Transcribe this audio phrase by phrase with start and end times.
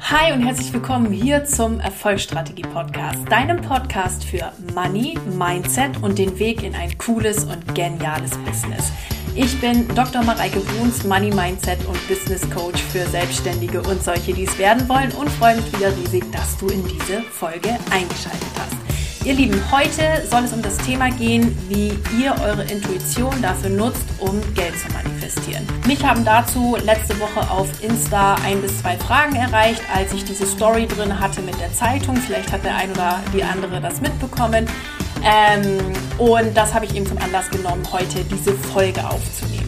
[0.00, 6.38] Hi und herzlich willkommen hier zum Erfolgsstrategie Podcast, deinem Podcast für Money, Mindset und den
[6.38, 8.92] Weg in ein cooles und geniales Business.
[9.34, 10.22] Ich bin Dr.
[10.22, 15.12] Mareike Bruns, Money Mindset und Business Coach für Selbstständige und solche, die es werden wollen
[15.12, 18.85] und freue mich wieder riesig, dass du in diese Folge eingeschaltet hast.
[19.26, 24.04] Ihr Lieben, heute soll es um das Thema gehen, wie ihr eure Intuition dafür nutzt,
[24.20, 25.66] um Geld zu manifestieren.
[25.84, 30.46] Mich haben dazu letzte Woche auf Insta ein bis zwei Fragen erreicht, als ich diese
[30.46, 32.14] Story drin hatte mit der Zeitung.
[32.14, 34.66] Vielleicht hat der ein oder die andere das mitbekommen.
[35.24, 35.80] Ähm,
[36.18, 39.65] und das habe ich eben zum Anlass genommen, heute diese Folge aufzunehmen.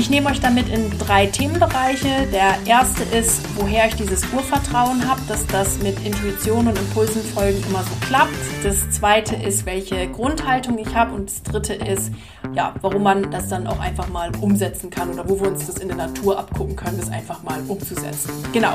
[0.00, 2.26] Ich nehme euch damit in drei Themenbereiche.
[2.32, 7.82] Der erste ist, woher ich dieses Urvertrauen habe, dass das mit Intuition und Impulsenfolgen immer
[7.82, 8.32] so klappt.
[8.64, 11.14] Das zweite ist, welche Grundhaltung ich habe.
[11.14, 12.12] Und das dritte ist,
[12.54, 15.76] ja, warum man das dann auch einfach mal umsetzen kann oder wo wir uns das
[15.76, 18.32] in der Natur abgucken können, das einfach mal umzusetzen.
[18.54, 18.72] Genau.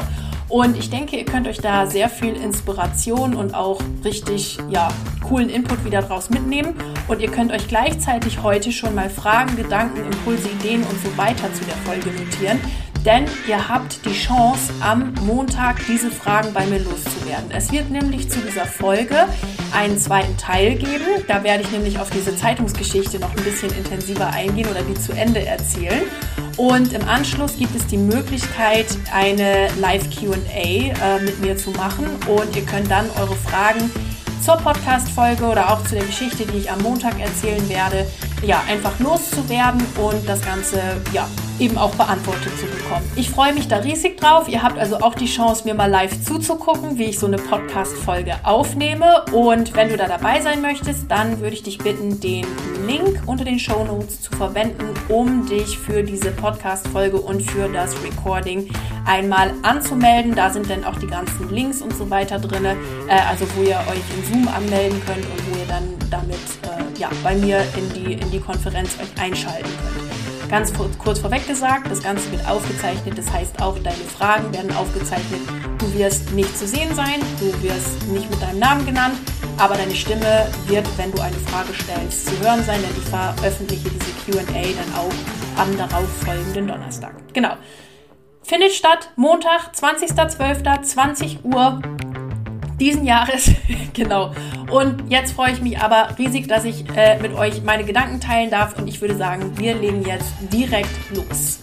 [0.48, 4.90] Und ich denke, ihr könnt euch da sehr viel Inspiration und auch richtig, ja,
[5.28, 6.76] coolen Input wieder draus mitnehmen.
[7.08, 11.52] Und ihr könnt euch gleichzeitig heute schon mal Fragen, Gedanken, Impulse, Ideen und so weiter
[11.54, 12.60] zu der Folge notieren.
[13.06, 17.52] Denn ihr habt die Chance, am Montag diese Fragen bei mir loszuwerden.
[17.52, 19.28] Es wird nämlich zu dieser Folge
[19.72, 21.06] einen zweiten Teil geben.
[21.28, 25.12] Da werde ich nämlich auf diese Zeitungsgeschichte noch ein bisschen intensiver eingehen oder die zu
[25.12, 26.02] Ende erzählen.
[26.58, 32.08] Und im Anschluss gibt es die Möglichkeit, eine Live-QA äh, mit mir zu machen.
[32.28, 33.92] Und ihr könnt dann eure Fragen
[34.44, 38.08] zur Podcast-Folge oder auch zu der Geschichte, die ich am Montag erzählen werde,
[38.44, 40.82] ja, einfach loszuwerden und das Ganze,
[41.14, 41.28] ja,
[41.60, 43.10] eben auch beantwortet zu bekommen.
[43.16, 44.50] Ich freue mich da riesig drauf.
[44.50, 48.36] Ihr habt also auch die Chance, mir mal live zuzugucken, wie ich so eine Podcast-Folge
[48.44, 49.24] aufnehme.
[49.32, 52.46] Und wenn du da dabei sein möchtest, dann würde ich dich bitten, den
[52.86, 57.96] Link unter den Show Notes zu verwenden, um dich für diese Podcast-Folge und für das
[58.04, 58.70] Recording
[59.06, 60.36] einmal anzumelden.
[60.36, 62.76] Da sind dann auch die ganzen Links und so weiter drin, äh,
[63.30, 66.65] also wo ihr euch in Zoom anmelden könnt und wo ihr dann damit äh,
[66.98, 70.50] ja, bei mir in die, in die Konferenz euch einschalten könnt.
[70.50, 75.42] Ganz kurz vorweg gesagt, das Ganze wird aufgezeichnet, das heißt auch deine Fragen werden aufgezeichnet.
[75.80, 79.16] Du wirst nicht zu sehen sein, du wirst nicht mit deinem Namen genannt,
[79.58, 83.90] aber deine Stimme wird, wenn du eine Frage stellst, zu hören sein, denn ich veröffentliche
[83.90, 87.16] diese QA dann auch am darauffolgenden Donnerstag.
[87.34, 87.56] Genau.
[88.44, 91.82] Findet statt Montag, 20.12., 20 Uhr
[92.80, 93.52] diesen Jahres.
[93.94, 94.34] genau.
[94.72, 98.50] Und jetzt freue ich mich aber riesig, dass ich äh, mit euch meine Gedanken teilen
[98.50, 98.78] darf.
[98.78, 101.60] Und ich würde sagen, wir legen jetzt direkt los.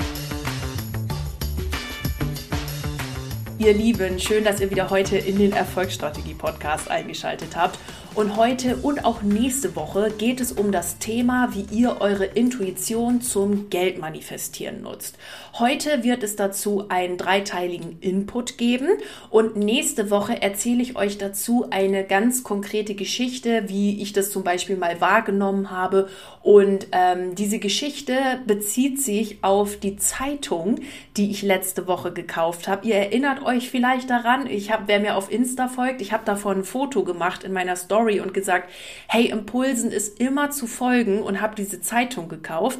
[3.58, 7.78] Ihr Lieben, schön, dass ihr wieder heute in den Erfolgsstrategie-Podcast eingeschaltet habt.
[8.14, 13.22] Und heute und auch nächste Woche geht es um das Thema, wie ihr eure Intuition
[13.22, 15.16] zum Geld manifestieren nutzt.
[15.54, 18.88] Heute wird es dazu einen dreiteiligen Input geben
[19.30, 24.44] und nächste Woche erzähle ich euch dazu eine ganz konkrete Geschichte, wie ich das zum
[24.44, 26.08] Beispiel mal wahrgenommen habe.
[26.42, 30.80] Und ähm, diese Geschichte bezieht sich auf die Zeitung,
[31.16, 32.86] die ich letzte Woche gekauft habe.
[32.86, 36.58] Ihr erinnert euch vielleicht daran, ich habe, wer mir auf Insta folgt, ich habe davon
[36.58, 38.68] ein Foto gemacht in meiner Story Story und gesagt,
[39.06, 42.78] hey, Impulsen ist immer zu folgen und habe diese Zeitung gekauft.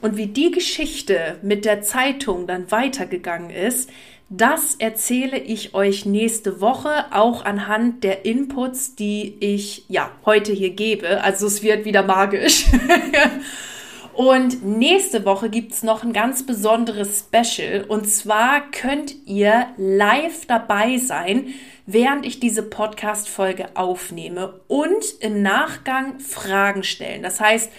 [0.00, 3.90] Und wie die Geschichte mit der Zeitung dann weitergegangen ist,
[4.28, 10.70] das erzähle ich euch nächste Woche auch anhand der Inputs, die ich ja heute hier
[10.70, 11.22] gebe.
[11.22, 12.66] Also es wird wieder magisch.
[14.14, 17.84] Und nächste Woche gibt es noch ein ganz besonderes Special.
[17.84, 21.54] Und zwar könnt ihr live dabei sein,
[21.86, 27.22] während ich diese Podcast-Folge aufnehme und im Nachgang Fragen stellen.
[27.22, 27.72] Das heißt,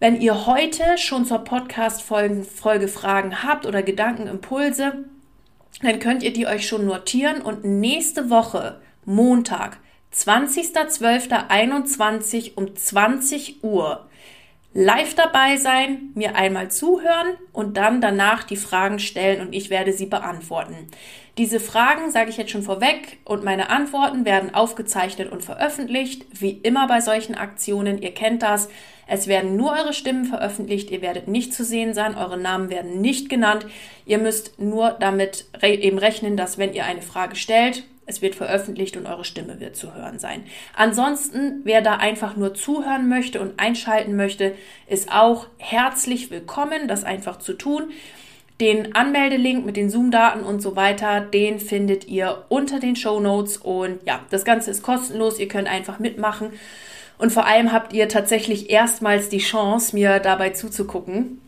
[0.00, 5.04] wenn ihr heute schon zur Podcast-Folge Fragen habt oder Gedankenimpulse,
[5.80, 9.78] dann könnt ihr die euch schon notieren und nächste Woche, Montag,
[10.12, 14.05] 20.12.21 um 20 Uhr
[14.76, 19.94] live dabei sein, mir einmal zuhören und dann danach die Fragen stellen und ich werde
[19.94, 20.88] sie beantworten.
[21.38, 26.50] Diese Fragen sage ich jetzt schon vorweg und meine Antworten werden aufgezeichnet und veröffentlicht, wie
[26.50, 28.02] immer bei solchen Aktionen.
[28.02, 28.68] Ihr kennt das.
[29.06, 33.00] Es werden nur eure Stimmen veröffentlicht, ihr werdet nicht zu sehen sein, eure Namen werden
[33.00, 33.66] nicht genannt.
[34.04, 38.96] Ihr müsst nur damit eben rechnen, dass wenn ihr eine Frage stellt, es wird veröffentlicht
[38.96, 40.44] und eure Stimme wird zu hören sein.
[40.74, 44.54] Ansonsten, wer da einfach nur zuhören möchte und einschalten möchte,
[44.86, 47.90] ist auch herzlich willkommen, das einfach zu tun.
[48.60, 53.58] Den Anmeldelink mit den Zoom-Daten und so weiter, den findet ihr unter den Show Notes.
[53.58, 55.38] Und ja, das Ganze ist kostenlos.
[55.38, 56.52] Ihr könnt einfach mitmachen.
[57.18, 61.40] Und vor allem habt ihr tatsächlich erstmals die Chance, mir dabei zuzugucken.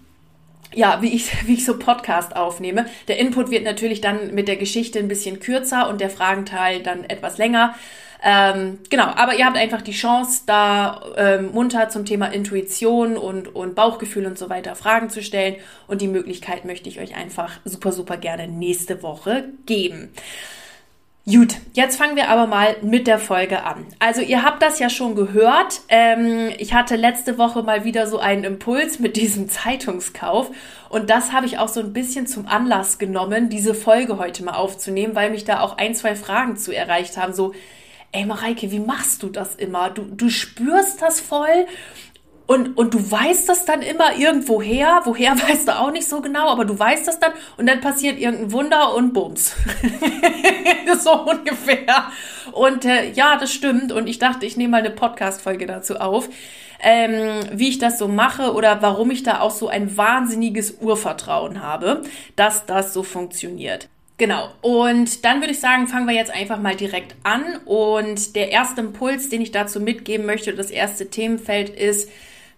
[0.74, 2.86] Ja, wie ich, wie ich so Podcast aufnehme.
[3.08, 7.04] Der Input wird natürlich dann mit der Geschichte ein bisschen kürzer und der Fragenteil dann
[7.04, 7.74] etwas länger.
[8.20, 13.54] Ähm, genau, aber ihr habt einfach die Chance, da ähm, munter zum Thema Intuition und,
[13.54, 15.56] und Bauchgefühl und so weiter Fragen zu stellen.
[15.86, 20.10] Und die Möglichkeit möchte ich euch einfach super, super gerne nächste Woche geben.
[21.30, 23.84] Gut, jetzt fangen wir aber mal mit der Folge an.
[23.98, 25.82] Also ihr habt das ja schon gehört.
[25.90, 30.50] Ähm, ich hatte letzte Woche mal wieder so einen Impuls mit diesem Zeitungskauf
[30.88, 34.54] und das habe ich auch so ein bisschen zum Anlass genommen, diese Folge heute mal
[34.54, 37.34] aufzunehmen, weil mich da auch ein, zwei Fragen zu erreicht haben.
[37.34, 37.52] So,
[38.12, 39.90] ey Mareike, wie machst du das immer?
[39.90, 41.66] Du, du spürst das voll
[42.48, 45.02] und, und du weißt das dann immer irgendwo her.
[45.04, 48.18] Woher weißt du auch nicht so genau, aber du weißt das dann und dann passiert
[48.18, 49.54] irgendein Wunder und bums.
[50.98, 52.10] so ungefähr.
[52.52, 53.92] Und äh, ja, das stimmt.
[53.92, 56.30] Und ich dachte, ich nehme mal eine Podcast-Folge dazu auf,
[56.80, 61.62] ähm, wie ich das so mache oder warum ich da auch so ein wahnsinniges Urvertrauen
[61.62, 62.02] habe,
[62.34, 63.90] dass das so funktioniert.
[64.16, 64.48] Genau.
[64.62, 67.58] Und dann würde ich sagen, fangen wir jetzt einfach mal direkt an.
[67.66, 72.08] Und der erste Impuls, den ich dazu mitgeben möchte, das erste Themenfeld ist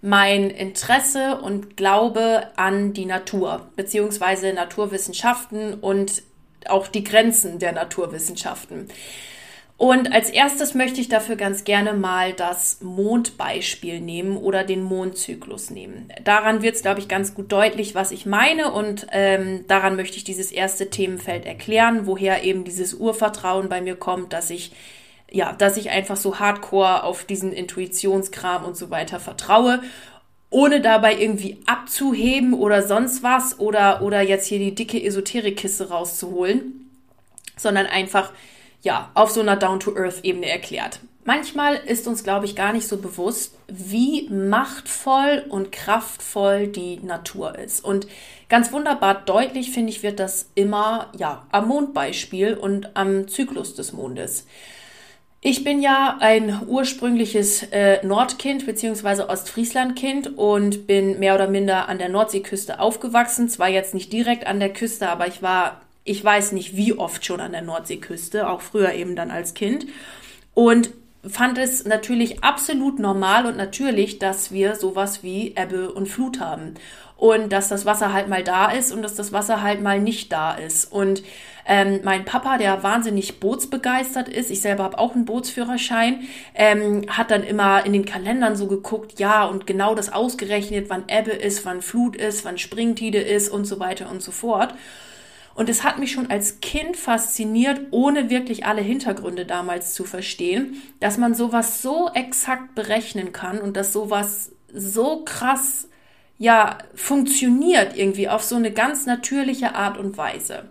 [0.03, 6.23] mein Interesse und Glaube an die Natur, beziehungsweise Naturwissenschaften und
[6.67, 8.89] auch die Grenzen der Naturwissenschaften.
[9.81, 15.71] Und als erstes möchte ich dafür ganz gerne mal das Mondbeispiel nehmen oder den Mondzyklus
[15.71, 16.13] nehmen.
[16.23, 18.73] Daran wird es, glaube ich, ganz gut deutlich, was ich meine.
[18.73, 23.97] Und ähm, daran möchte ich dieses erste Themenfeld erklären, woher eben dieses Urvertrauen bei mir
[23.97, 24.73] kommt, dass ich
[25.31, 29.81] ja, dass ich einfach so hardcore auf diesen Intuitionskram und so weiter vertraue
[30.51, 36.91] ohne dabei irgendwie abzuheben oder sonst was oder, oder jetzt hier die dicke Esoterikkiste rauszuholen,
[37.57, 38.33] sondern einfach
[38.83, 41.01] ja, auf so einer Down-to-Earth-Ebene erklärt.
[41.25, 47.57] Manchmal ist uns, glaube ich, gar nicht so bewusst, wie machtvoll und kraftvoll die Natur
[47.59, 47.85] ist.
[47.85, 48.09] Und
[48.49, 53.93] ganz wunderbar deutlich, finde ich, wird das immer, ja, am Mondbeispiel und am Zyklus des
[53.93, 54.47] Mondes.
[55.43, 59.23] Ich bin ja ein ursprüngliches äh, Nordkind bzw.
[59.23, 63.49] Ostfrieslandkind und bin mehr oder minder an der Nordseeküste aufgewachsen.
[63.49, 67.25] Zwar jetzt nicht direkt an der Küste, aber ich war ich weiß nicht wie oft
[67.25, 69.87] schon an der Nordseeküste, auch früher eben dann als Kind.
[70.55, 70.91] Und
[71.27, 76.75] fand es natürlich absolut normal und natürlich, dass wir sowas wie Ebbe und Flut haben.
[77.17, 80.33] Und dass das Wasser halt mal da ist und dass das Wasser halt mal nicht
[80.33, 80.91] da ist.
[80.91, 81.23] Und
[81.67, 86.21] ähm, mein Papa, der wahnsinnig bootsbegeistert ist, ich selber habe auch einen Bootsführerschein,
[86.55, 91.05] ähm, hat dann immer in den Kalendern so geguckt, ja, und genau das ausgerechnet, wann
[91.09, 94.75] Ebbe ist, wann Flut ist, wann Springtide ist und so weiter und so fort.
[95.55, 100.81] Und es hat mich schon als Kind fasziniert, ohne wirklich alle Hintergründe damals zu verstehen,
[101.01, 105.89] dass man sowas so exakt berechnen kann und dass sowas so krass
[106.39, 110.71] ja funktioniert irgendwie auf so eine ganz natürliche Art und Weise.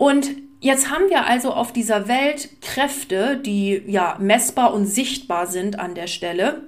[0.00, 0.30] Und
[0.60, 5.94] jetzt haben wir also auf dieser Welt Kräfte, die ja messbar und sichtbar sind an
[5.94, 6.62] der Stelle,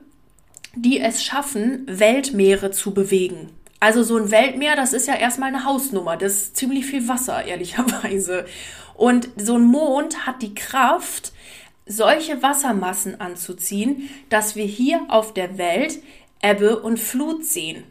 [0.74, 3.48] die es schaffen, Weltmeere zu bewegen.
[3.80, 6.18] Also so ein Weltmeer, das ist ja erstmal eine Hausnummer.
[6.18, 8.44] Das ist ziemlich viel Wasser, ehrlicherweise.
[8.92, 11.32] Und so ein Mond hat die Kraft,
[11.86, 16.00] solche Wassermassen anzuziehen, dass wir hier auf der Welt
[16.42, 17.84] Ebbe und Flut sehen.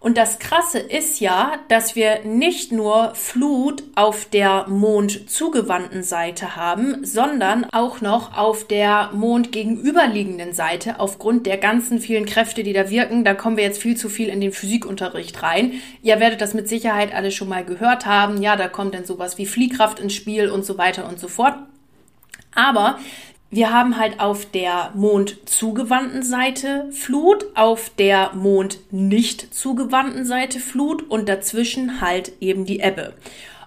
[0.00, 6.54] Und das Krasse ist ja, dass wir nicht nur Flut auf der Mond zugewandten Seite
[6.54, 12.72] haben, sondern auch noch auf der Mond gegenüberliegenden Seite aufgrund der ganzen vielen Kräfte, die
[12.72, 13.24] da wirken.
[13.24, 15.74] Da kommen wir jetzt viel zu viel in den Physikunterricht rein.
[16.00, 18.40] Ihr werdet das mit Sicherheit alle schon mal gehört haben.
[18.40, 21.56] Ja, da kommt dann sowas wie Fliehkraft ins Spiel und so weiter und so fort.
[22.54, 23.00] Aber
[23.50, 30.60] wir haben halt auf der Mond zugewandten Seite Flut, auf der Mond nicht zugewandten Seite
[30.60, 33.14] Flut und dazwischen halt eben die Ebbe.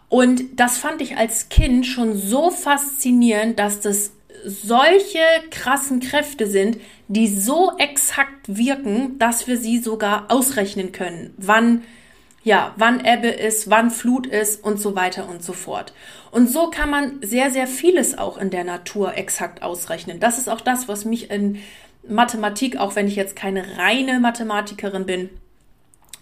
[0.08, 4.12] Und das fand ich als Kind schon so faszinierend, dass das
[4.46, 5.20] solche
[5.50, 11.84] krassen Kräfte sind, die so exakt wirken, dass wir sie sogar ausrechnen können, wann
[12.44, 15.94] ja, wann Ebbe ist, wann Flut ist und so weiter und so fort.
[16.32, 20.20] Und so kann man sehr, sehr vieles auch in der Natur exakt ausrechnen.
[20.20, 21.60] Das ist auch das, was mich in
[22.08, 25.30] Mathematik, auch wenn ich jetzt keine reine Mathematikerin bin,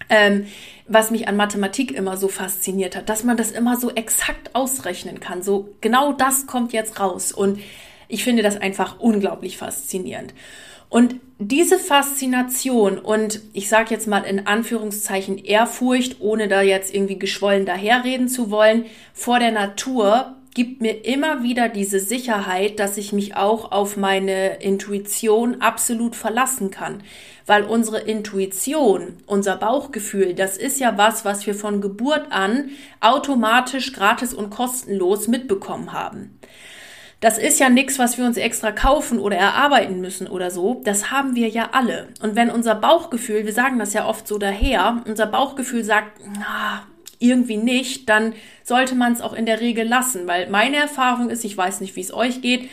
[0.10, 0.48] ähm,
[0.88, 5.20] was mich an Mathematik immer so fasziniert hat, dass man das immer so exakt ausrechnen
[5.20, 5.42] kann.
[5.42, 7.32] So genau das kommt jetzt raus.
[7.32, 7.60] Und
[8.08, 10.34] ich finde das einfach unglaublich faszinierend.
[10.89, 17.17] Und diese Faszination und ich sage jetzt mal in Anführungszeichen Ehrfurcht, ohne da jetzt irgendwie
[17.17, 23.13] geschwollen daherreden zu wollen, vor der Natur gibt mir immer wieder diese Sicherheit, dass ich
[23.13, 27.03] mich auch auf meine Intuition absolut verlassen kann.
[27.46, 33.93] Weil unsere Intuition, unser Bauchgefühl, das ist ja was, was wir von Geburt an automatisch,
[33.93, 36.38] gratis und kostenlos mitbekommen haben.
[37.20, 40.82] Das ist ja nichts, was wir uns extra kaufen oder erarbeiten müssen oder so.
[40.86, 42.08] Das haben wir ja alle.
[42.22, 46.84] Und wenn unser Bauchgefühl, wir sagen das ja oft so daher, unser Bauchgefühl sagt, ah,
[47.20, 48.34] irgendwie nicht, dann
[48.64, 51.98] sollte man es auch in der Regel lassen, weil meine Erfahrung ist, ich weiß nicht,
[51.98, 52.70] wie es euch geht,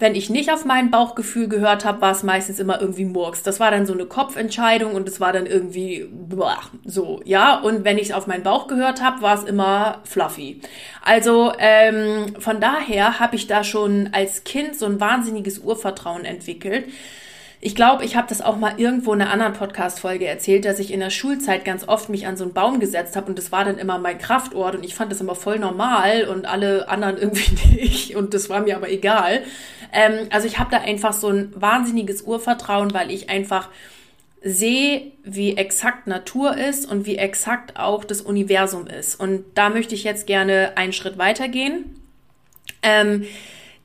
[0.00, 3.42] wenn ich nicht auf mein Bauchgefühl gehört habe, war es meistens immer irgendwie Murks.
[3.42, 7.60] Das war dann so eine Kopfentscheidung und es war dann irgendwie boah, so, ja.
[7.60, 10.60] Und wenn ich auf meinen Bauch gehört habe, war es immer fluffy.
[11.02, 16.86] Also ähm, von daher habe ich da schon als Kind so ein wahnsinniges Urvertrauen entwickelt.
[17.62, 20.90] Ich glaube, ich habe das auch mal irgendwo in einer anderen Podcast-Folge erzählt, dass ich
[20.90, 23.66] in der Schulzeit ganz oft mich an so einen Baum gesetzt habe und das war
[23.66, 27.76] dann immer mein Kraftort und ich fand das immer voll normal und alle anderen irgendwie
[27.76, 29.42] nicht und das war mir aber egal.
[29.92, 33.68] Ähm, also ich habe da einfach so ein wahnsinniges Urvertrauen, weil ich einfach
[34.42, 39.20] sehe, wie exakt Natur ist und wie exakt auch das Universum ist.
[39.20, 42.00] Und da möchte ich jetzt gerne einen Schritt weitergehen.
[42.82, 43.26] Ähm,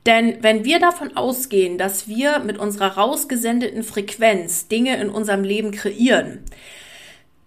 [0.06, 5.72] denn wenn wir davon ausgehen, dass wir mit unserer rausgesendeten Frequenz Dinge in unserem Leben
[5.72, 6.44] kreieren,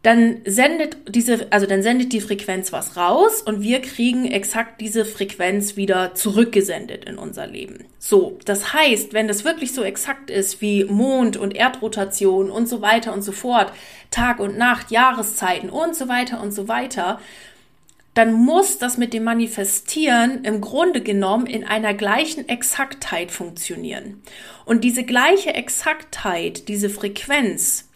[0.02, 5.04] dann sendet diese, also dann sendet die Frequenz was raus und wir kriegen exakt diese
[5.04, 7.84] Frequenz wieder zurückgesendet in unser Leben.
[7.98, 12.82] So, das heißt, wenn das wirklich so exakt ist wie Mond und Erdrotation und so
[12.82, 13.74] weiter und so fort,
[14.10, 17.20] Tag und Nacht, Jahreszeiten und so weiter und so weiter,
[18.20, 24.22] dann muss das mit dem Manifestieren im Grunde genommen in einer gleichen Exaktheit funktionieren.
[24.66, 27.90] Und diese gleiche Exaktheit, diese Frequenz,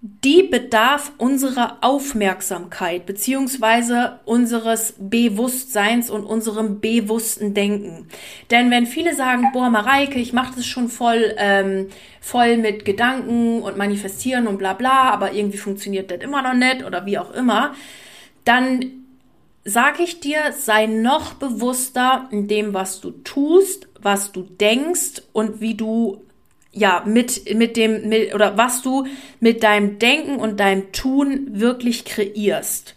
[0.00, 8.08] die bedarf unserer Aufmerksamkeit beziehungsweise unseres Bewusstseins und unserem bewussten Denken.
[8.50, 11.90] Denn wenn viele sagen, boah, Mareike, ich mache das schon voll, ähm,
[12.20, 16.84] voll mit Gedanken und Manifestieren und bla bla, aber irgendwie funktioniert das immer noch nicht
[16.84, 17.76] oder wie auch immer,
[18.44, 19.04] dann
[19.68, 25.60] sage ich dir, sei noch bewusster in dem, was du tust, was du denkst und
[25.60, 26.24] wie du
[26.72, 29.06] ja mit mit dem mit, oder was du
[29.40, 32.94] mit deinem Denken und deinem Tun wirklich kreierst.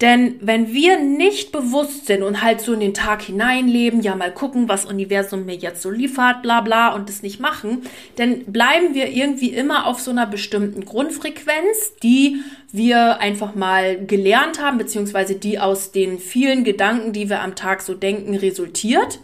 [0.00, 4.32] Denn wenn wir nicht bewusst sind und halt so in den Tag hineinleben, ja mal
[4.32, 7.82] gucken, was Universum mir jetzt so liefert, bla bla und das nicht machen,
[8.14, 12.36] dann bleiben wir irgendwie immer auf so einer bestimmten Grundfrequenz, die
[12.70, 17.82] wir einfach mal gelernt haben, beziehungsweise die aus den vielen Gedanken, die wir am Tag
[17.82, 19.18] so denken, resultiert,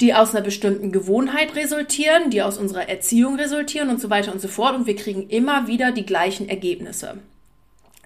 [0.00, 4.40] die aus einer bestimmten Gewohnheit resultieren, die aus unserer Erziehung resultieren und so weiter und
[4.40, 7.18] so fort und wir kriegen immer wieder die gleichen Ergebnisse.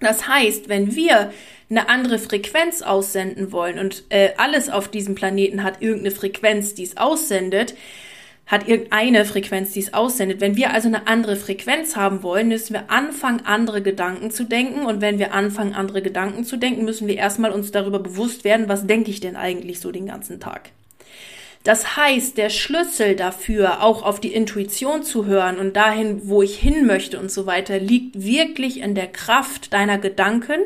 [0.01, 1.31] Das heißt, wenn wir
[1.69, 6.83] eine andere Frequenz aussenden wollen und äh, alles auf diesem Planeten hat irgendeine Frequenz, die
[6.83, 7.75] es aussendet,
[8.47, 10.41] hat irgendeine Frequenz, die es aussendet.
[10.41, 14.87] Wenn wir also eine andere Frequenz haben wollen, müssen wir anfangen, andere Gedanken zu denken.
[14.87, 18.67] Und wenn wir anfangen, andere Gedanken zu denken, müssen wir erstmal uns darüber bewusst werden,
[18.67, 20.71] was denke ich denn eigentlich so den ganzen Tag.
[21.63, 26.57] Das heißt, der Schlüssel dafür, auch auf die Intuition zu hören und dahin, wo ich
[26.57, 30.61] hin möchte und so weiter, liegt wirklich in der Kraft deiner Gedanken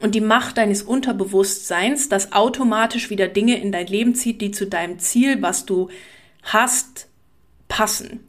[0.00, 4.66] und die Macht deines Unterbewusstseins, das automatisch wieder Dinge in dein Leben zieht, die zu
[4.66, 5.88] deinem Ziel, was du
[6.42, 7.06] hast,
[7.68, 8.20] passen.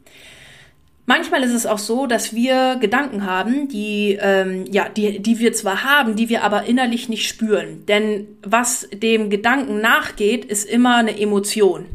[1.06, 5.52] Manchmal ist es auch so, dass wir Gedanken haben, die, ähm, ja, die, die wir
[5.52, 7.84] zwar haben, die wir aber innerlich nicht spüren.
[7.86, 11.86] Denn was dem Gedanken nachgeht, ist immer eine Emotion.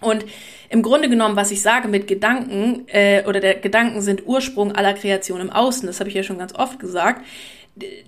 [0.00, 0.24] Und
[0.68, 4.94] im Grunde genommen, was ich sage mit Gedanken, äh, oder der Gedanken sind Ursprung aller
[4.94, 7.24] Kreation im Außen, das habe ich ja schon ganz oft gesagt.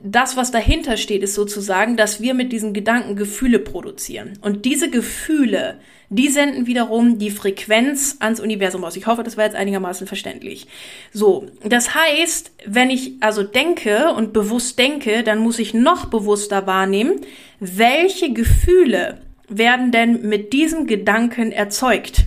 [0.02, 4.38] Das, was dahinter steht, ist sozusagen, dass wir mit diesen Gedanken Gefühle produzieren.
[4.40, 5.78] Und diese Gefühle,
[6.08, 8.96] die senden wiederum die Frequenz ans Universum aus.
[8.96, 10.66] Ich hoffe, das war jetzt einigermaßen verständlich.
[11.12, 16.66] So, das heißt, wenn ich also denke und bewusst denke, dann muss ich noch bewusster
[16.66, 17.20] wahrnehmen,
[17.60, 22.24] welche Gefühle werden denn mit diesem Gedanken erzeugt?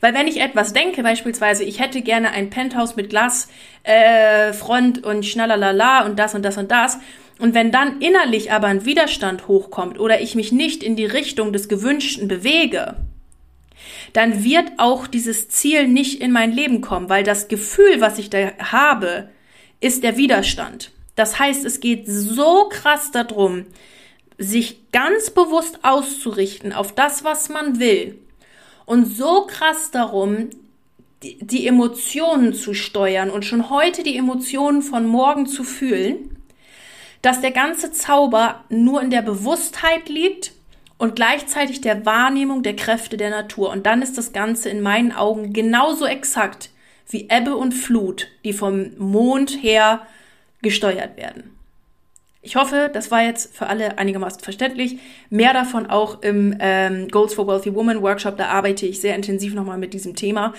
[0.00, 3.48] Weil wenn ich etwas denke, beispielsweise, ich hätte gerne ein Penthouse mit Glas,
[3.84, 6.98] äh, Front und schnallalala und das und das und das,
[7.38, 11.52] und wenn dann innerlich aber ein Widerstand hochkommt oder ich mich nicht in die Richtung
[11.52, 12.96] des Gewünschten bewege,
[14.12, 18.30] dann wird auch dieses Ziel nicht in mein Leben kommen, weil das Gefühl, was ich
[18.30, 19.30] da habe,
[19.80, 20.92] ist der Widerstand.
[21.16, 23.66] Das heißt, es geht so krass darum,
[24.38, 28.18] sich ganz bewusst auszurichten auf das, was man will
[28.86, 30.50] und so krass darum,
[31.22, 36.36] die, die Emotionen zu steuern und schon heute die Emotionen von morgen zu fühlen,
[37.22, 40.52] dass der ganze Zauber nur in der Bewusstheit liegt
[40.98, 43.70] und gleichzeitig der Wahrnehmung der Kräfte der Natur.
[43.70, 46.70] Und dann ist das Ganze in meinen Augen genauso exakt
[47.08, 50.06] wie Ebbe und Flut, die vom Mond her
[50.60, 51.53] gesteuert werden.
[52.44, 54.98] Ich hoffe, das war jetzt für alle einigermaßen verständlich.
[55.30, 58.36] Mehr davon auch im ähm, Goals for Wealthy Woman Workshop.
[58.36, 60.52] Da arbeite ich sehr intensiv nochmal mit diesem Thema.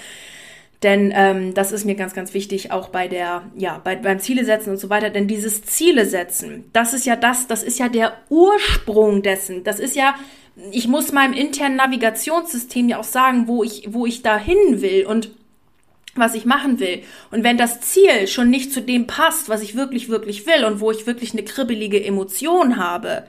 [0.82, 4.46] Denn ähm, das ist mir ganz, ganz wichtig, auch bei der, ja, bei, beim Ziele
[4.46, 5.12] setzen und so weiter.
[5.12, 9.63] Denn dieses Ziele setzen, das ist ja das, das ist ja der Ursprung dessen.
[9.63, 10.15] Das ist ja,
[10.72, 15.06] ich muss meinem internen Navigationssystem ja auch sagen, wo ich, wo ich da hin will.
[15.06, 15.30] Und
[16.16, 17.04] was ich machen will.
[17.32, 20.80] Und wenn das Ziel schon nicht zu dem passt, was ich wirklich, wirklich will und
[20.80, 23.24] wo ich wirklich eine kribbelige Emotion habe,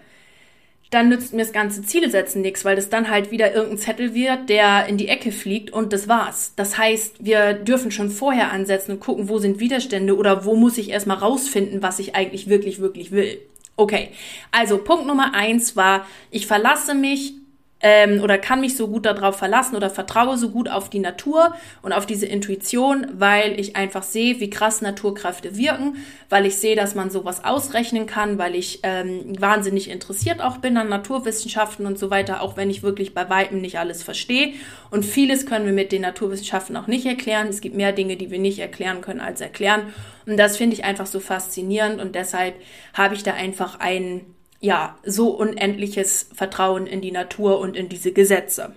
[0.91, 4.15] dann nützt mir das ganze Ziele setzen nichts, weil das dann halt wieder irgendein Zettel
[4.15, 6.53] wird, der in die Ecke fliegt und das war's.
[6.55, 10.79] Das heißt, wir dürfen schon vorher ansetzen und gucken, wo sind Widerstände oder wo muss
[10.79, 13.39] ich erstmal rausfinden, was ich eigentlich wirklich, wirklich will.
[13.77, 14.11] Okay,
[14.53, 17.35] also Punkt Nummer eins war, ich verlasse mich
[17.81, 21.55] ähm, oder kann mich so gut darauf verlassen oder vertraue so gut auf die Natur
[21.83, 25.97] und auf diese Intuition, weil ich einfach sehe, wie krass Naturkräfte wirken,
[26.31, 30.79] weil ich sehe, dass man sowas ausrechnen kann, weil ich ähm, wahnsinnig interessiert auch bin
[30.79, 34.55] an Naturwissenschaften und so weiter, auch wenn ich wirklich bei weitem nicht alles verstehe.
[34.91, 37.49] Und vieles können wir mit den Naturwissenschaften auch nicht erklären.
[37.49, 39.93] Es gibt mehr Dinge, die wir nicht erklären können als erklären.
[40.25, 42.55] Und das finde ich einfach so faszinierend und deshalb
[42.95, 48.13] habe ich da einfach einen ja, so unendliches Vertrauen in die Natur und in diese
[48.13, 48.75] Gesetze.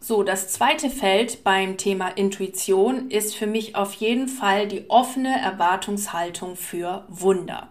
[0.00, 5.40] So, das zweite Feld beim Thema Intuition ist für mich auf jeden Fall die offene
[5.40, 7.68] Erwartungshaltung für Wunder.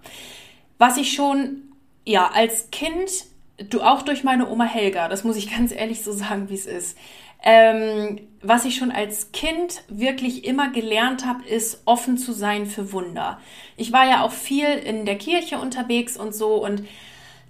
[0.78, 1.72] Was ich schon,
[2.06, 3.26] ja, als Kind,
[3.70, 6.66] du auch durch meine Oma Helga, das muss ich ganz ehrlich so sagen, wie es
[6.66, 6.98] ist,
[7.44, 12.92] ähm, was ich schon als Kind wirklich immer gelernt habe, ist offen zu sein für
[12.92, 13.40] Wunder.
[13.78, 16.84] Ich war ja auch viel in der Kirche unterwegs und so und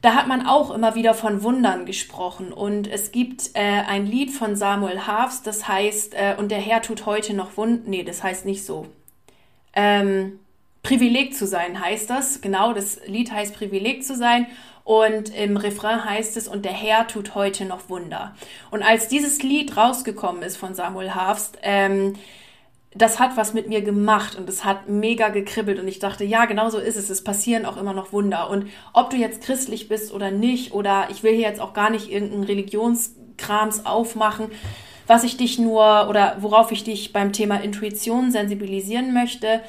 [0.02, 2.54] da hat man auch immer wieder von Wundern gesprochen.
[2.54, 6.82] Und es gibt äh, ein Lied von Samuel Haafs, das heißt, äh, und der Herr
[6.82, 7.84] tut heute noch Wunder.
[7.86, 8.88] Nee, das heißt nicht so.
[9.74, 10.40] Ähm,
[10.84, 12.42] Privileg zu sein heißt das.
[12.42, 14.48] Genau, das Lied heißt Privileg zu sein.
[14.84, 18.36] Und im Refrain heißt es, und der Herr tut heute noch Wunder.
[18.72, 22.14] Und als dieses Lied rausgekommen ist von Samuel Harfst, ähm,
[23.02, 26.46] das hat was mit mir gemacht und es hat mega gekribbelt und ich dachte, ja,
[26.46, 27.10] genau so ist es.
[27.10, 28.50] Es passieren auch immer noch Wunder.
[28.50, 31.90] Und ob du jetzt christlich bist oder nicht, oder ich will hier jetzt auch gar
[31.90, 34.52] nicht irgendeinen Religionskrams aufmachen,
[35.06, 39.62] was ich dich nur oder worauf ich dich beim Thema Intuition sensibilisieren möchte,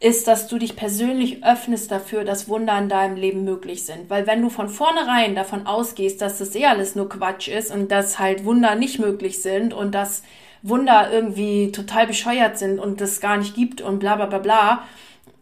[0.00, 4.10] ist, dass du dich persönlich öffnest dafür, dass Wunder in deinem Leben möglich sind.
[4.10, 7.92] Weil wenn du von vornherein davon ausgehst, dass das eh alles nur Quatsch ist und
[7.92, 10.24] dass halt Wunder nicht möglich sind und dass
[10.62, 14.84] Wunder irgendwie total bescheuert sind und das gar nicht gibt und bla bla bla bla,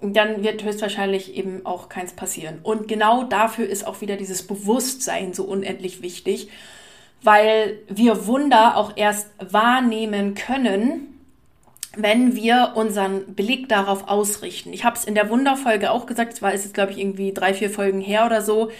[0.00, 2.60] dann wird höchstwahrscheinlich eben auch keins passieren.
[2.62, 6.48] Und genau dafür ist auch wieder dieses Bewusstsein so unendlich wichtig,
[7.22, 11.18] weil wir Wunder auch erst wahrnehmen können,
[11.96, 14.72] wenn wir unseren Blick darauf ausrichten.
[14.72, 17.34] Ich habe es in der Wunderfolge auch gesagt, es war ist jetzt glaube ich irgendwie
[17.34, 18.70] drei, vier Folgen her oder so.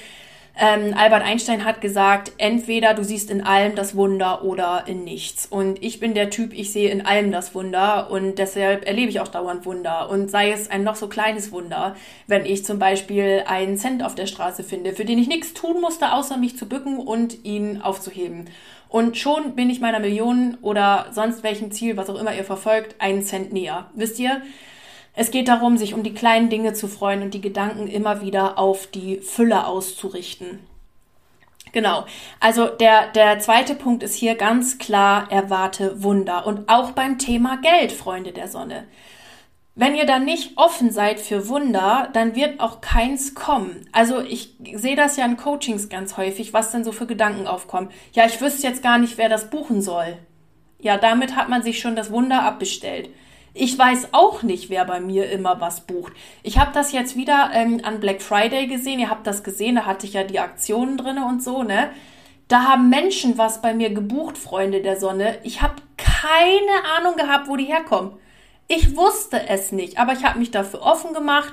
[0.62, 5.46] Ähm, Albert Einstein hat gesagt, entweder du siehst in allem das Wunder oder in nichts.
[5.46, 9.20] Und ich bin der Typ, ich sehe in allem das Wunder und deshalb erlebe ich
[9.20, 10.10] auch dauernd Wunder.
[10.10, 11.96] Und sei es ein noch so kleines Wunder,
[12.26, 15.80] wenn ich zum Beispiel einen Cent auf der Straße finde, für den ich nichts tun
[15.80, 18.50] musste, außer mich zu bücken und ihn aufzuheben.
[18.90, 22.96] Und schon bin ich meiner Million oder sonst welchem Ziel, was auch immer ihr verfolgt,
[22.98, 23.86] einen Cent näher.
[23.94, 24.42] Wisst ihr?
[25.14, 28.58] Es geht darum, sich um die kleinen Dinge zu freuen und die Gedanken immer wieder
[28.58, 30.60] auf die Fülle auszurichten.
[31.72, 32.04] Genau.
[32.40, 36.46] Also der, der zweite Punkt ist hier ganz klar, erwarte Wunder.
[36.46, 38.86] Und auch beim Thema Geld, Freunde der Sonne.
[39.76, 43.88] Wenn ihr dann nicht offen seid für Wunder, dann wird auch keins kommen.
[43.92, 47.90] Also ich sehe das ja in Coachings ganz häufig, was denn so für Gedanken aufkommen.
[48.12, 50.18] Ja, ich wüsste jetzt gar nicht, wer das buchen soll.
[50.80, 53.10] Ja, damit hat man sich schon das Wunder abbestellt.
[53.52, 56.12] Ich weiß auch nicht, wer bei mir immer was bucht.
[56.42, 59.00] Ich habe das jetzt wieder ähm, an Black Friday gesehen.
[59.00, 61.90] Ihr habt das gesehen, da hatte ich ja die Aktionen drinne und so, ne?
[62.46, 65.38] Da haben Menschen was bei mir gebucht, Freunde der Sonne.
[65.44, 68.12] Ich habe keine Ahnung gehabt, wo die herkommen.
[68.66, 71.52] Ich wusste es nicht, aber ich habe mich dafür offen gemacht.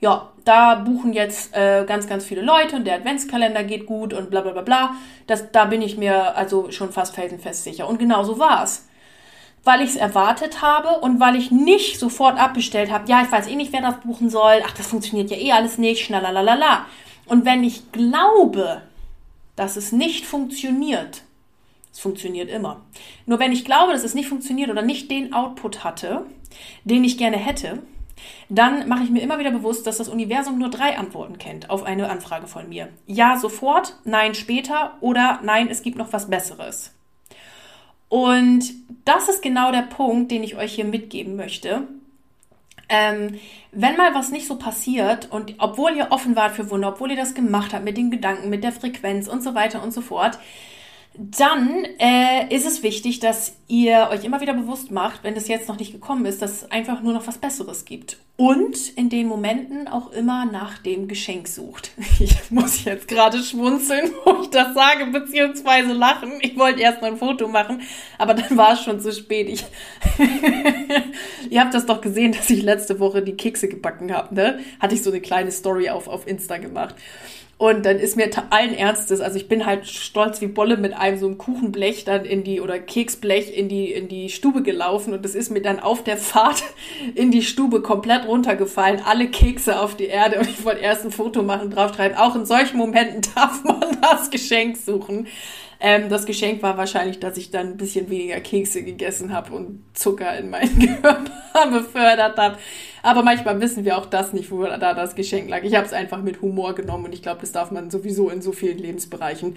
[0.00, 4.30] Ja, da buchen jetzt äh, ganz, ganz viele Leute und der Adventskalender geht gut und
[4.30, 4.94] bla bla bla bla.
[5.26, 7.88] Das, da bin ich mir also schon fast felsenfest sicher.
[7.88, 8.87] Und genau so war es
[9.64, 13.48] weil ich es erwartet habe und weil ich nicht sofort abbestellt habe, ja, ich weiß
[13.48, 16.86] eh nicht, wer das buchen soll, ach, das funktioniert ja eh alles nicht, schnallalalala.
[17.26, 18.82] Und wenn ich glaube,
[19.56, 21.22] dass es nicht funktioniert,
[21.92, 22.82] es funktioniert immer.
[23.26, 26.26] Nur wenn ich glaube, dass es nicht funktioniert oder nicht den Output hatte,
[26.84, 27.82] den ich gerne hätte,
[28.48, 31.82] dann mache ich mir immer wieder bewusst, dass das Universum nur drei Antworten kennt auf
[31.82, 32.88] eine Anfrage von mir.
[33.06, 36.92] Ja, sofort, nein, später oder nein, es gibt noch was Besseres.
[38.08, 38.64] Und
[39.04, 41.86] das ist genau der Punkt, den ich euch hier mitgeben möchte.
[42.88, 43.38] Ähm,
[43.70, 47.16] wenn mal was nicht so passiert und obwohl ihr offen wart für Wunder, obwohl ihr
[47.16, 50.38] das gemacht habt mit den Gedanken, mit der Frequenz und so weiter und so fort,
[51.14, 55.68] dann äh, ist es wichtig, dass ihr euch immer wieder bewusst macht, wenn das jetzt
[55.68, 58.18] noch nicht gekommen ist, dass es einfach nur noch was Besseres gibt.
[58.36, 61.90] Und in den Momenten auch immer nach dem Geschenk sucht.
[62.20, 66.32] Ich muss jetzt gerade schmunzeln, wo ich das sage, beziehungsweise lachen.
[66.40, 67.82] Ich wollte erst mal ein Foto machen,
[68.16, 69.48] aber dann war es schon zu spät.
[69.48, 69.64] Ich
[71.50, 74.60] Ihr habt das doch gesehen, dass ich letzte Woche die Kekse gebacken habe, ne?
[74.78, 76.94] Hatte ich so eine kleine Story auf, auf Insta gemacht.
[77.58, 81.18] Und dann ist mir allen Ernstes, also ich bin halt stolz wie Bolle mit einem
[81.18, 85.26] so einem Kuchenblech dann in die, oder Keksblech in die, in die Stube gelaufen und
[85.26, 86.62] es ist mir dann auf der Fahrt
[87.16, 91.10] in die Stube komplett runtergefallen, alle Kekse auf die Erde und ich wollte erst ein
[91.10, 92.16] Foto machen, draufschreiben.
[92.16, 95.26] Auch in solchen Momenten darf man das Geschenk suchen.
[95.80, 99.84] Ähm, das Geschenk war wahrscheinlich, dass ich dann ein bisschen weniger Kekse gegessen habe und
[99.94, 102.58] Zucker in meinen Körper befördert habe.
[103.02, 105.62] Aber manchmal wissen wir auch das nicht, wo da das Geschenk lag.
[105.62, 108.42] Ich habe es einfach mit Humor genommen und ich glaube, das darf man sowieso in
[108.42, 109.56] so vielen Lebensbereichen.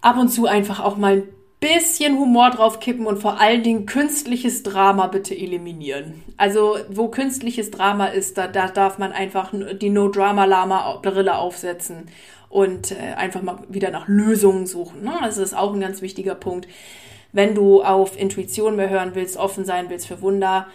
[0.00, 1.22] Ab und zu einfach auch mal ein
[1.64, 6.22] bisschen Humor drauf kippen und vor allen Dingen künstliches Drama bitte eliminieren.
[6.36, 9.50] Also, wo künstliches Drama ist, da, da darf man einfach
[9.80, 12.10] die No-Drama-Lama-Brille aufsetzen
[12.50, 15.04] und äh, einfach mal wieder nach Lösungen suchen.
[15.04, 15.14] Ne?
[15.22, 16.68] Das ist auch ein ganz wichtiger Punkt.
[17.32, 20.66] Wenn du auf Intuition mehr hören willst, offen sein willst für Wunder,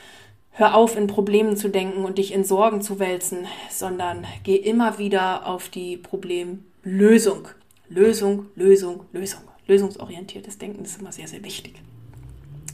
[0.54, 4.98] hör auf, in Problemen zu denken und dich in Sorgen zu wälzen, sondern geh immer
[4.98, 7.48] wieder auf die Problemlösung.
[7.90, 9.49] Lösung, Lösung, Lösung.
[9.70, 11.76] Lösungsorientiertes Denken ist immer sehr, sehr wichtig.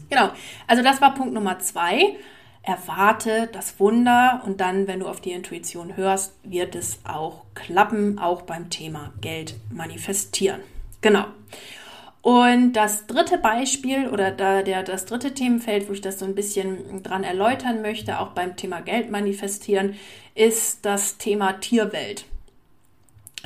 [0.10, 0.30] Genau,
[0.68, 2.16] also das war Punkt Nummer zwei
[2.66, 8.18] erwarte das Wunder und dann, wenn du auf die Intuition hörst, wird es auch klappen,
[8.18, 10.62] auch beim Thema Geld manifestieren.
[11.02, 11.26] Genau.
[12.24, 16.34] Und das dritte Beispiel oder da der, das dritte Themenfeld, wo ich das so ein
[16.34, 19.96] bisschen dran erläutern möchte, auch beim Thema Geld manifestieren,
[20.34, 22.26] ist das Thema Tierwelt.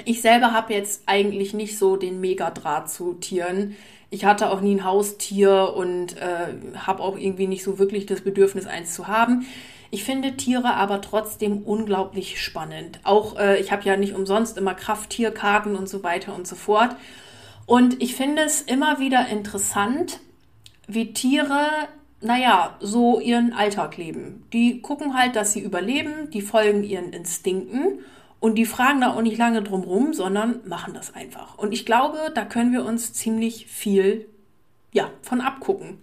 [0.06, 3.76] Ich selber habe jetzt eigentlich nicht so den Megadraht zu Tieren.
[4.10, 8.22] Ich hatte auch nie ein Haustier und äh, habe auch irgendwie nicht so wirklich das
[8.22, 9.46] Bedürfnis, eins zu haben.
[9.92, 13.00] Ich finde Tiere aber trotzdem unglaublich spannend.
[13.04, 16.96] Auch äh, ich habe ja nicht umsonst immer Krafttierkarten und so weiter und so fort.
[17.66, 20.20] Und ich finde es immer wieder interessant,
[20.88, 21.68] wie Tiere,
[22.22, 24.44] naja, so ihren Alltag leben.
[24.54, 28.00] Die gucken halt, dass sie überleben, die folgen ihren Instinkten
[28.40, 31.58] und die fragen da auch nicht lange drum rum, sondern machen das einfach.
[31.58, 34.28] Und ich glaube, da können wir uns ziemlich viel
[34.92, 36.00] ja, von abgucken.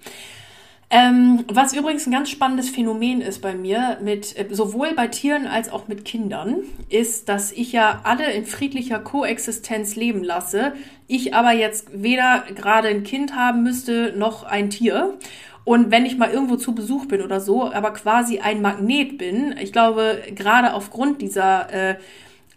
[0.89, 5.49] Ähm, was übrigens ein ganz spannendes Phänomen ist bei mir, mit, äh, sowohl bei Tieren
[5.49, 10.75] als auch mit Kindern, ist, dass ich ja alle in friedlicher Koexistenz leben lasse.
[11.09, 15.19] Ich aber jetzt weder gerade ein Kind haben müsste, noch ein Tier.
[15.65, 19.57] Und wenn ich mal irgendwo zu Besuch bin oder so, aber quasi ein Magnet bin,
[19.61, 21.97] ich glaube, gerade aufgrund dieser äh,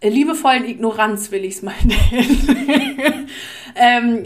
[0.02, 3.28] liebevollen Ignoranz, will ich es mal nennen,
[3.74, 4.24] ähm,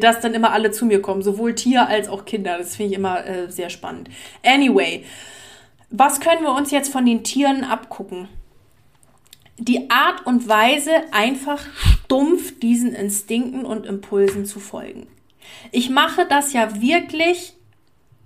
[0.00, 2.56] dass dann immer alle zu mir kommen, sowohl Tier als auch Kinder.
[2.58, 4.08] Das finde ich immer äh, sehr spannend.
[4.44, 5.04] Anyway,
[5.90, 8.28] was können wir uns jetzt von den Tieren abgucken?
[9.58, 11.66] Die Art und Weise, einfach
[12.04, 15.06] stumpf diesen Instinkten und Impulsen zu folgen.
[15.70, 17.54] Ich mache das ja wirklich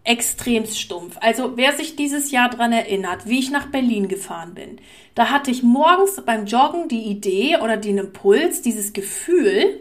[0.04, 1.16] extremst stumpf.
[1.20, 4.78] Also wer sich dieses Jahr dran erinnert, wie ich nach Berlin gefahren bin,
[5.14, 9.80] da hatte ich morgens beim Joggen die Idee oder den Impuls, dieses Gefühl,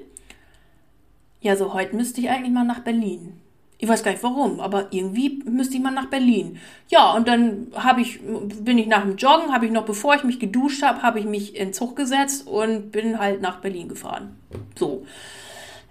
[1.42, 3.34] ja, so heute müsste ich eigentlich mal nach Berlin.
[3.78, 6.58] Ich weiß gar nicht warum, aber irgendwie müsste ich mal nach Berlin.
[6.90, 10.24] Ja, und dann habe ich, bin ich nach dem Joggen, habe ich noch, bevor ich
[10.24, 14.38] mich geduscht habe, habe ich mich in Zug gesetzt und bin halt nach Berlin gefahren.
[14.80, 15.06] So.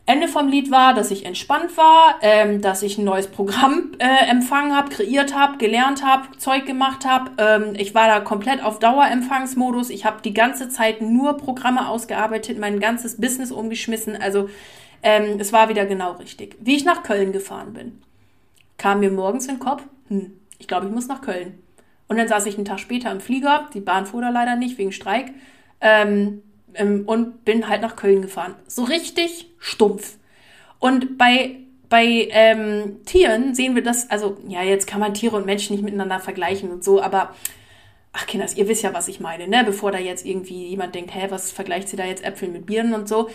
[0.05, 4.31] Ende vom Lied war, dass ich entspannt war, ähm, dass ich ein neues Programm äh,
[4.31, 7.31] empfangen habe, kreiert habe, gelernt habe, Zeug gemacht habe.
[7.39, 9.91] Ähm, ich war da komplett auf Dauerempfangsmodus.
[9.91, 14.21] Ich habe die ganze Zeit nur Programme ausgearbeitet, mein ganzes Business umgeschmissen.
[14.21, 14.49] Also
[15.05, 16.57] ähm, es war wieder genau richtig.
[16.61, 18.03] Wie ich nach Köln gefahren bin,
[18.79, 21.63] kam mir morgens in den Kopf, hm, ich glaube, ich muss nach Köln.
[22.09, 24.79] Und dann saß ich einen Tag später im Flieger, die Bahn fuhr da leider nicht
[24.79, 25.33] wegen Streik.
[25.81, 26.43] Ähm,
[26.75, 28.55] ähm, und bin halt nach Köln gefahren.
[28.67, 30.17] So richtig stumpf.
[30.79, 31.59] Und bei,
[31.89, 35.85] bei ähm, Tieren sehen wir das, also ja, jetzt kann man Tiere und Menschen nicht
[35.85, 37.35] miteinander vergleichen und so, aber
[38.13, 39.63] ach Kinders, ihr wisst ja, was ich meine, ne?
[39.65, 42.95] Bevor da jetzt irgendwie jemand denkt, hä, was vergleicht sie da jetzt Äpfel mit Birnen
[42.95, 43.31] und so.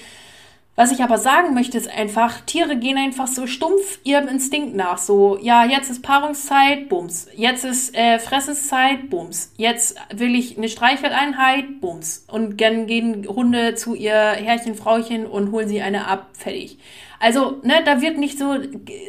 [0.79, 4.99] Was ich aber sagen möchte, ist einfach, Tiere gehen einfach so stumpf ihrem Instinkt nach.
[4.99, 7.27] So, ja, jetzt ist Paarungszeit, Bums.
[7.35, 9.51] Jetzt ist äh, Fressenszeit, Bums.
[9.57, 12.25] Jetzt will ich eine Streicheleinheit, Bums.
[12.27, 16.77] Und dann gehen Hunde zu ihr Herrchen, Frauchen und holen sie eine ab, fertig.
[17.19, 18.57] Also, ne, da wird nicht so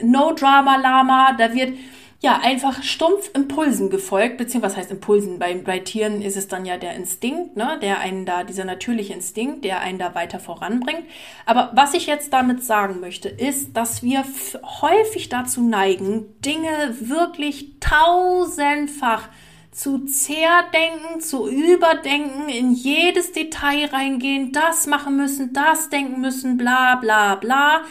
[0.00, 1.74] No Drama Lama, da wird
[2.20, 5.38] ja, einfach stumpf Impulsen gefolgt, beziehungsweise was heißt Impulsen?
[5.38, 9.14] Bei, bei Tieren ist es dann ja der Instinkt, ne, der einen da, dieser natürliche
[9.14, 11.04] Instinkt, der einen da weiter voranbringt.
[11.46, 14.24] Aber was ich jetzt damit sagen möchte, ist, dass wir
[14.80, 19.28] häufig dazu neigen, Dinge wirklich tausendfach
[19.70, 26.96] zu zerdenken, zu überdenken, in jedes Detail reingehen, das machen müssen, das denken müssen, bla
[26.96, 27.82] bla bla,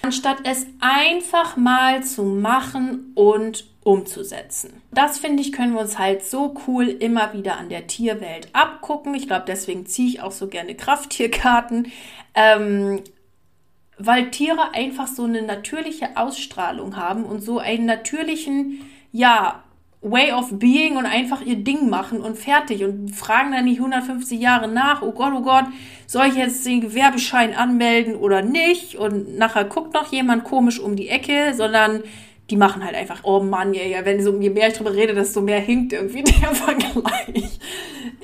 [0.00, 4.82] anstatt es einfach mal zu machen und umzusetzen.
[4.90, 9.14] Das finde ich, können wir uns halt so cool immer wieder an der Tierwelt abgucken.
[9.14, 11.92] Ich glaube, deswegen ziehe ich auch so gerne Krafttierkarten.
[12.34, 13.02] Ähm,
[13.98, 18.80] weil Tiere einfach so eine natürliche Ausstrahlung haben und so einen natürlichen,
[19.12, 19.62] ja,
[20.00, 24.38] Way of Being und einfach ihr Ding machen und fertig und fragen dann nicht 150
[24.38, 25.64] Jahre nach, oh Gott, oh Gott,
[26.06, 28.96] soll ich jetzt den Gewerbeschein anmelden oder nicht?
[28.96, 32.02] Und nachher guckt noch jemand komisch um die Ecke, sondern
[32.50, 35.14] die machen halt einfach, oh Mann, ja, ja, wenn so, je mehr ich drüber rede,
[35.14, 37.58] desto mehr hinkt irgendwie der Vergleich.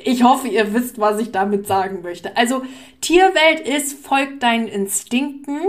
[0.04, 2.36] Ich hoffe, ihr wisst, was ich damit sagen möchte.
[2.36, 2.62] Also,
[3.00, 5.60] Tierwelt ist, folgt deinen Instinkten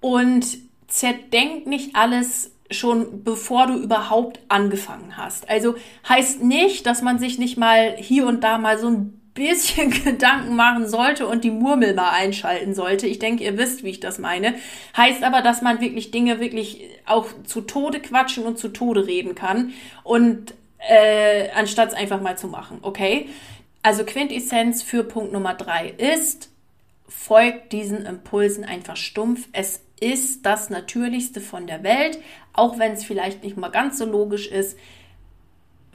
[0.00, 0.46] und
[0.86, 5.48] zerdenkt nicht alles schon bevor du überhaupt angefangen hast.
[5.48, 5.76] Also
[6.08, 10.56] heißt nicht, dass man sich nicht mal hier und da mal so ein bisschen Gedanken
[10.56, 13.06] machen sollte und die Murmel mal einschalten sollte.
[13.06, 14.54] Ich denke, ihr wisst, wie ich das meine.
[14.96, 19.36] Heißt aber, dass man wirklich Dinge wirklich auch zu Tode quatschen und zu Tode reden
[19.36, 19.72] kann
[20.02, 23.28] und äh, anstatt es einfach mal zu machen, okay?
[23.82, 26.50] Also Quintessenz für Punkt Nummer drei ist,
[27.08, 29.48] folgt diesen Impulsen einfach stumpf.
[29.52, 32.18] Es ist das Natürlichste von der Welt,
[32.52, 34.76] auch wenn es vielleicht nicht mal ganz so logisch ist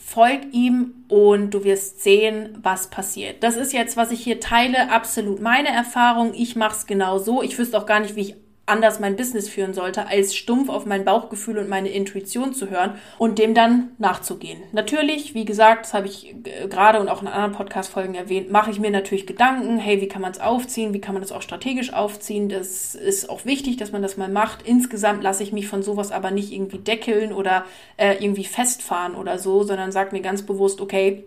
[0.05, 3.43] folg ihm und du wirst sehen, was passiert.
[3.43, 6.33] Das ist jetzt, was ich hier teile, absolut meine Erfahrung.
[6.33, 7.41] Ich mache es genau so.
[7.41, 8.35] Ich wüsste auch gar nicht, wie ich
[8.65, 12.95] anders mein Business führen sollte, als stumpf auf mein Bauchgefühl und meine Intuition zu hören
[13.17, 14.61] und dem dann nachzugehen.
[14.71, 16.35] Natürlich, wie gesagt, das habe ich
[16.69, 20.21] gerade und auch in anderen Podcast-Folgen erwähnt, mache ich mir natürlich Gedanken, hey, wie kann
[20.21, 22.49] man es aufziehen, wie kann man das auch strategisch aufziehen.
[22.49, 24.61] Das ist auch wichtig, dass man das mal macht.
[24.61, 27.65] Insgesamt lasse ich mich von sowas aber nicht irgendwie deckeln oder
[27.97, 31.25] äh, irgendwie festfahren oder so, sondern sage mir ganz bewusst, okay,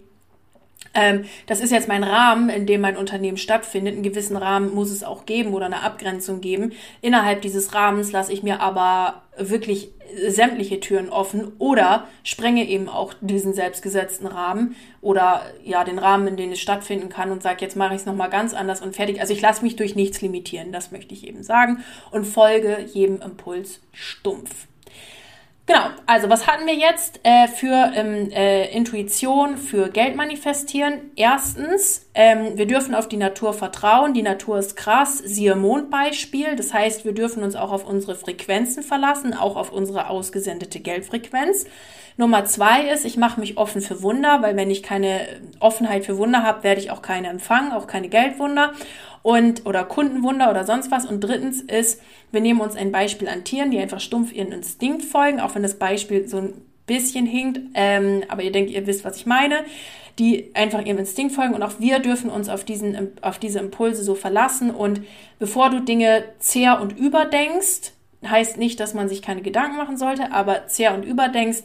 [1.46, 3.94] das ist jetzt mein Rahmen, in dem mein Unternehmen stattfindet.
[3.94, 6.72] Einen gewissen Rahmen muss es auch geben oder eine Abgrenzung geben.
[7.00, 9.90] Innerhalb dieses Rahmens lasse ich mir aber wirklich
[10.28, 16.36] sämtliche Türen offen oder sprenge eben auch diesen selbstgesetzten Rahmen oder ja den Rahmen, in
[16.36, 19.20] dem es stattfinden kann und sage, jetzt mache ich es nochmal ganz anders und fertig.
[19.20, 23.20] Also ich lasse mich durch nichts limitieren, das möchte ich eben sagen und folge jedem
[23.20, 24.66] Impuls stumpf.
[25.66, 31.10] Genau, also was hatten wir jetzt äh, für ähm, äh, Intuition, für Geld manifestieren?
[31.16, 34.12] Erstens, ähm, wir dürfen auf die Natur vertrauen.
[34.12, 36.54] Die Natur ist krass, siehe Mondbeispiel.
[36.54, 41.64] Das heißt, wir dürfen uns auch auf unsere Frequenzen verlassen, auch auf unsere ausgesendete Geldfrequenz.
[42.16, 45.26] Nummer zwei ist, ich mache mich offen für Wunder, weil wenn ich keine
[45.58, 48.72] Offenheit für Wunder habe, werde ich auch keine empfangen, auch keine Geldwunder
[49.22, 51.06] und oder Kundenwunder oder sonst was.
[51.06, 52.00] Und drittens ist,
[52.30, 55.62] wir nehmen uns ein Beispiel an Tieren, die einfach stumpf ihren Instinkt folgen, auch wenn
[55.62, 56.52] das Beispiel so ein
[56.86, 59.64] bisschen hinkt, ähm, aber ihr denkt, ihr wisst, was ich meine,
[60.18, 64.04] die einfach ihrem Instinkt folgen und auch wir dürfen uns auf, diesen, auf diese Impulse
[64.04, 65.00] so verlassen und
[65.38, 67.92] bevor du Dinge zäh und überdenkst,
[68.24, 71.64] heißt nicht, dass man sich keine Gedanken machen sollte, aber zäh und überdenkst,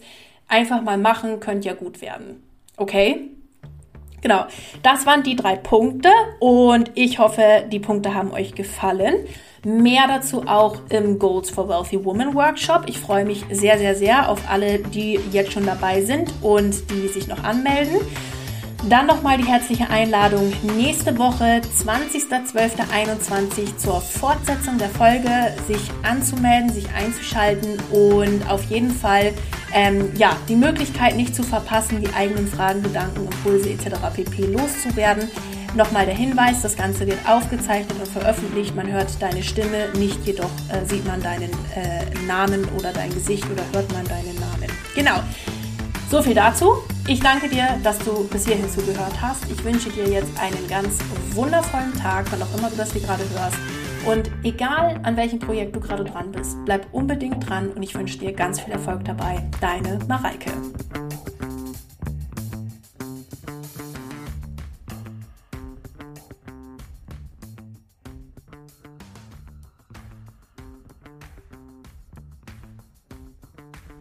[0.49, 2.43] einfach mal machen, könnte ja gut werden.
[2.75, 3.29] Okay?
[4.21, 4.45] Genau,
[4.83, 6.09] das waren die drei Punkte
[6.39, 9.15] und ich hoffe, die Punkte haben euch gefallen.
[9.63, 12.83] Mehr dazu auch im Goals for Wealthy Woman Workshop.
[12.87, 17.07] Ich freue mich sehr, sehr, sehr auf alle, die jetzt schon dabei sind und die
[17.07, 17.99] sich noch anmelden.
[18.87, 25.29] Dann nochmal die herzliche Einladung nächste Woche, 20.12.21 zur Fortsetzung der Folge,
[25.67, 29.33] sich anzumelden, sich einzuschalten und auf jeden Fall
[29.73, 33.97] ähm, ja, die Möglichkeit nicht zu verpassen, die eigenen Fragen, Gedanken, Impulse etc.
[34.15, 34.45] pp.
[34.45, 35.29] loszuwerden.
[35.75, 38.75] Nochmal der Hinweis, das Ganze wird aufgezeichnet und veröffentlicht.
[38.75, 43.45] Man hört deine Stimme, nicht jedoch äh, sieht man deinen äh, Namen oder dein Gesicht
[43.51, 44.71] oder hört man deinen Namen.
[44.95, 45.21] Genau.
[46.09, 46.77] So viel dazu.
[47.07, 49.43] Ich danke dir, dass du bis hierhin zugehört hast.
[49.51, 50.97] Ich wünsche dir jetzt einen ganz
[51.33, 53.57] wundervollen Tag, wann auch immer du das hier gerade hörst.
[54.05, 58.17] Und egal an welchem Projekt du gerade dran bist, bleib unbedingt dran und ich wünsche
[58.17, 59.47] dir ganz viel Erfolg dabei.
[59.61, 60.51] Deine Mareike.